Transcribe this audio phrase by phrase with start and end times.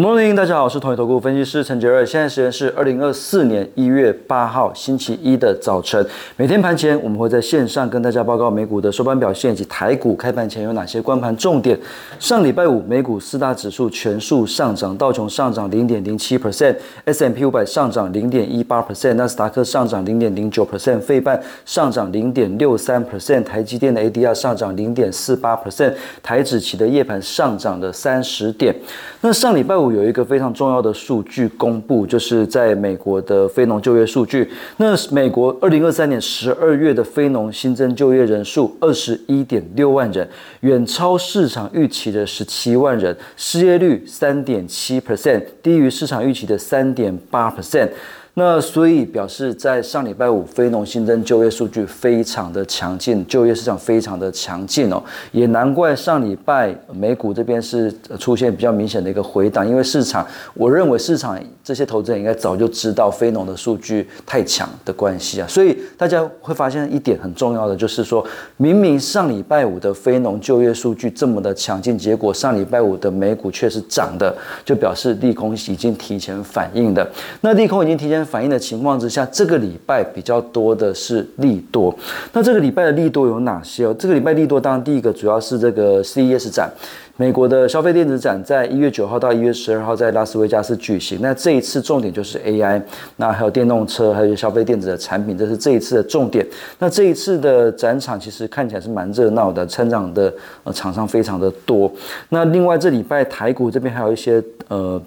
[0.00, 2.06] Morning，大家好，我是同业投顾分析师陈杰瑞。
[2.06, 6.02] 现在时间是二零二四年一月八号星期一的早晨。
[6.38, 11.78] 每天盘前，我们会在线上跟大家报告美股的收盘表现以及台股开盘前有哪些关盘重点。
[12.18, 25.92] 上礼拜五，美股四大指数全数上涨，道琼上涨零点零七 percent，S M P 五百上涨零点一八 percent，纳斯达克上涨零点零九 percent，费半上涨零点六三 percent，台积电的 A D R 上涨零点四八 percent，
[26.22, 28.74] 台指期的夜盘上涨了三十点。
[29.20, 34.48] 那上礼拜五有一个非常重要的数据公布，就是在美国的非农就业数据。
[34.76, 40.28] 那美国二零二三年十二月的非农新增就业人数二十一点六万人，
[40.60, 47.88] 远超市场预期的十七万人，失业率三点七 percent，低于市场预期的三点八 percent。
[48.34, 55.02] 那所以表示，在上礼拜五非农新增就业数据非常的强劲，就业市场非常的强劲哦，
[55.32, 68.24] 也难怪上礼拜美股这边是出现比较明显的一个回档，因为市场，我认为市场这些投资人应该早就知道非农的数据太强的关系啊，所以大家会发现一点很重要的就是说，
[68.56, 74.32] 明明上礼拜五的非农就业数据这么的强劲，结果上礼拜五的美股却是涨的，
[74.64, 77.06] 就表示利空已经提前反应的，
[77.40, 78.19] 那利空已经提前。
[78.24, 81.94] 反映的情况之下，这个礼拜比较多的是利多。
[82.32, 83.94] 那这个礼拜的利多有哪些哦？
[83.98, 86.70] 这个礼拜利多，当然第一个主要是这个 CES 展，
[87.16, 91.18] 美国的消费电子展，在一月九号到一月十二号在拉斯维加斯举行。
[91.20, 92.80] 那这一次重点就是 AI，
[93.16, 96.46] 那还有电动车，还有消费电子的产品，这是这一次的重点。
[96.78, 100.32] 那这一次的展场其实看起来是蛮热闹的，参展的
[100.64, 101.90] 呃厂商非常的多。
[102.30, 105.00] 那另外这礼拜台股这边还有一些呃。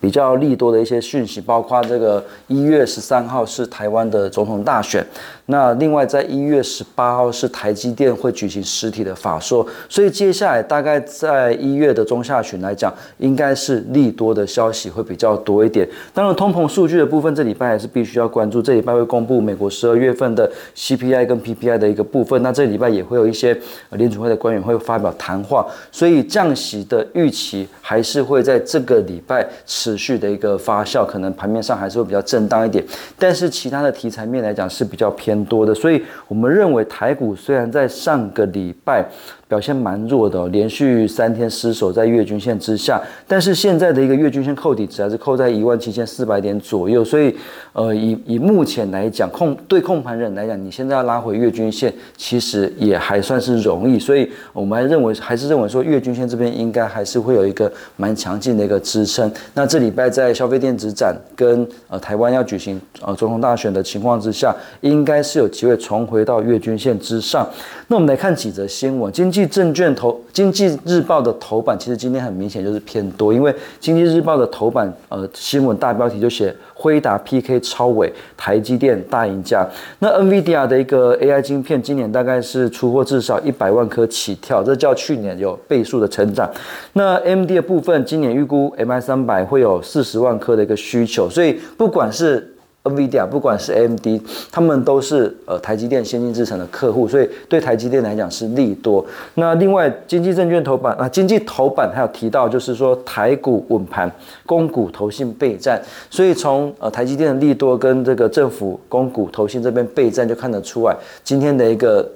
[0.00, 5.04] 比较利多的一些讯息，包括这个一月十三号是台湾的总统大选，
[5.46, 15.88] 那另外在一月十八号是台积电会举行实体的法说，所以接下来大概在一月的中下旬来讲，应该是利多的消息会比较多一点。
[16.12, 18.60] 当然，通膨数据的部分，这礼拜还是必须要关注。
[18.60, 23.58] 这礼拜会公布美国十二月份的 CPI 跟 PPI 的一个部分，那这礼拜也会有一些
[23.92, 29.48] 联储会的官员会发表谈话，所以降息的预期还是会在这个礼拜。
[29.78, 32.84] 持续的一个发酵，可能盘面上还是会比较震荡一点，
[33.16, 39.04] 但是其他的题材面来讲是比较偏多的，所以我们认为台股虽然在上个礼拜。
[39.48, 47.34] 表现蛮弱的，连续三天失守在月均线之下，但是现在的一个月均线扣底值还是扣在一万七千四百点左右，所以，
[47.72, 59.32] 呃，以以目前来讲，控对控盘人来讲，你现在要拉回月均线，其实也还算是容易，所以我们还认为还是认为说月均线这边应该还是会有一个蛮强劲的一个支撑。
[59.54, 67.48] 那这礼拜在消费电子展跟呃台湾要举行呃总统大选的情况之下，应该是有机会重回到月均线之上。
[67.86, 79.66] 那我们来看几则新闻，经济证券头经济日报的头版，其实今天很明显就是偏多，因为经济日报的头版呃新闻大标题就写辉达 PK 超伟，台积电大赢家。
[79.98, 86.48] 那 NVIDIA 的一个 AI 晶片，今年大概是出货至少一百万颗起跳，这叫去年有倍数的成长。
[86.92, 92.54] 那 MD 的部分，今年预估 MI 三百会有四十万颗的一个需求，所以不管是
[92.90, 94.06] NVIDIA 不管是 AMD，
[94.50, 99.04] 他们都是呃台积电先进制程的客户，所以对台积电来讲是利多。
[99.34, 104.10] 那另外经济证券头版啊，经济头版还有提到就是说台股稳盘，
[104.46, 112.08] 公股投信备战，所以从呃台积电的利多跟这个政府公股投信这边备战就看得出来，今天的一个。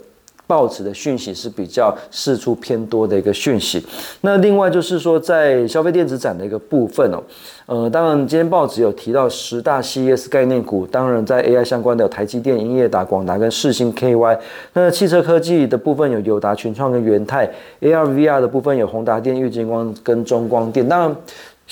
[0.47, 3.83] 报纸的讯息是比较释出偏多的一个讯息，
[4.21, 7.23] 那另外就是说在消费电子展的一个部分哦，
[7.67, 14.39] 呃，当然今天报纸有提到十大 CES 概念股，当然在 AI 相关的有台积电、英业达、广达跟世星 KY，
[14.75, 17.51] 那汽车科技的部分有友达、群创跟元泰
[17.81, 21.17] ，ARVR 的部分有宏达电、玉金光跟中光电，当然。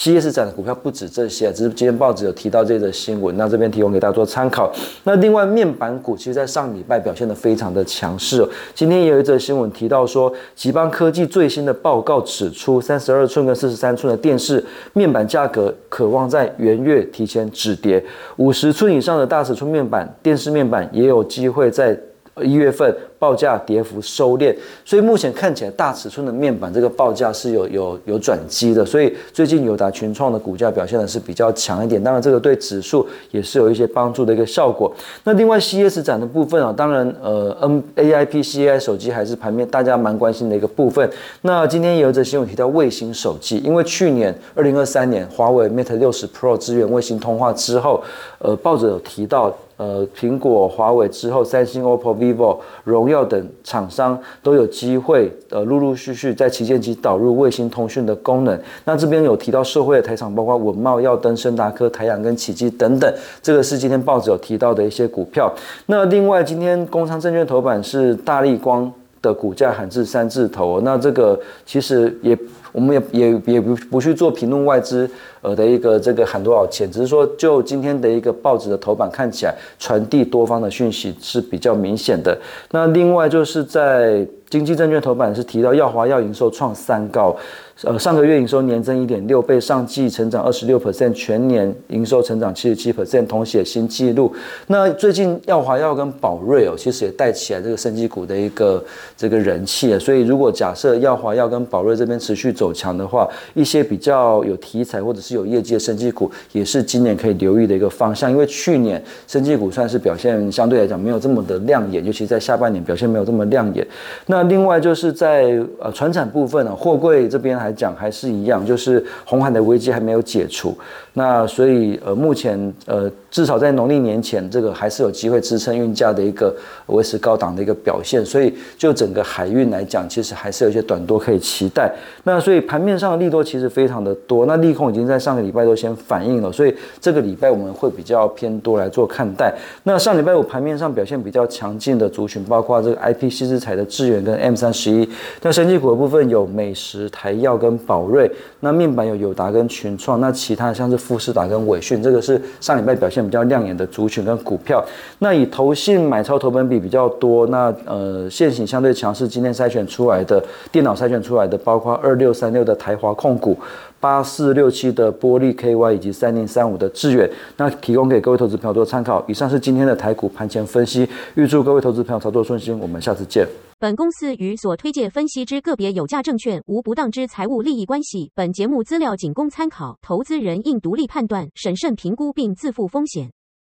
[0.00, 4.72] CES 展的股票不止这些，只是今天报纸有提到这则新闻，那这边提供给大家做参考。
[5.04, 8.42] 那另外面板股，其实在上礼拜表现的非常的强势。
[8.74, 14.64] 今天也有一则新闻提到说，吉邦科技最新的报告指出，三十二寸跟四十三寸的电视
[14.94, 18.02] 面板价格渴望在元月提前止跌，
[18.36, 21.94] 五十寸以上的大尺寸面板电视面板也有机会在
[22.42, 22.94] 一月份。
[23.20, 34.90] 报价跌幅收敛，所以目前看起来大尺寸的面板这个报价是有有有转机的，所以最近友达群创的股价表现的是比较强一点，当然这个对指数也是有一些帮助的一个效果。
[35.24, 41.06] 那另外 C S 展的部分啊，当然呃 N A I P C I 手机还是盘面大家蛮关心的一个部分。
[41.42, 48.02] 那今天也有则新闻提到卫星手机，因为去年二零二三年华为 Mate 六十 Pro 支援卫星通话之后，
[48.38, 49.54] 呃，报纸有提到。
[49.80, 58.60] 呃苹果、华为之后，三星、OPPO、vivo、荣耀等厂商都有机会呃陆陆续续在旗舰机导入卫星通讯的功能。
[58.84, 63.10] 那这边有提到社会的台厂，包括文茂、耀登、深达科、台阳跟奇迹等等，
[63.40, 65.50] 这个是今天报纸有提到的一些股票。
[65.86, 68.92] 那另外今天工商证券头版是大力光
[69.22, 72.38] 的股价喊至三字头，那这个其实也。
[72.72, 75.10] 我们也也也不不去做评论外资
[75.42, 82.38] 呃的一个这个喊多少钱，只是说就今天的一个报纸的头版看起来传递多方的讯息是比较明显的。
[82.70, 87.36] 那另外就是在经济证券头版是提到耀华要营收创三高。
[87.82, 94.30] 呃，上个月营收年增一点六倍，上季成长二十六 percent，全年营收成长七十七 percent，同写新纪录。
[94.66, 98.84] 那最近耀华药跟宝瑞哦，其实也带起来这个升级股的一个
[99.16, 99.98] 这个人气啊。
[99.98, 108.30] 所以如果假设耀华药跟宝瑞这边持续走强的话，一些比较有题材或者是有业绩的升级股，也是今年可以留意的一个方向。
[108.30, 113.86] 因为去年升级股算是表现相对来讲没有这么的亮眼，尤其在下半年表现没有这么亮眼。
[114.26, 117.69] 那另外就是在呃船产部分呢，货柜这边还。
[117.72, 120.76] 讲还是一样，就是红海的危机还没有解除，
[121.14, 126.52] 那所以呃目前呃至少在农历年前，这个还是有机会支撑运价的一个
[126.86, 131.92] 维持高档的一个表现，所以就整个海运来讲，其实还是有一些短多可以期待。
[132.24, 139.54] 那所以盘面上的利多其实非常的多，那利空已经在上个礼拜都先反映了，所以这个礼拜我们会比较偏多来做看待。
[139.84, 145.08] 那上礼拜五盘面上表现比较强劲的族群，包括这个 IP 西之材的智源跟 M 三十一，
[145.42, 147.60] 那升级股的部分有美食、台药。
[147.60, 148.30] 跟宝瑞，
[148.60, 154.84] 那面板有友达跟群创，那其他像是富士达跟伟讯，这个是上礼拜表现比较亮眼的族群跟股票。
[155.18, 163.56] 那以投信买超投本比比较多，那呃现行相对强势，今天筛选出来的电脑筛选出来的，包括二六三六的台华控股、
[164.00, 169.22] 八四六七的玻璃 KY 以及三零三五的致远，那提供给各位投资朋友做参考。
[169.28, 173.46] 以上是今天的台股盘前分析，预祝各位投资朋友操作顺心，我们下次见。
[173.78, 178.30] 本公司与所推介分析之个别有价证券无不当之财务利益关系。
[178.34, 183.30] 本节目资料仅供参考，投资人应独立判断、审慎评估并自负风险。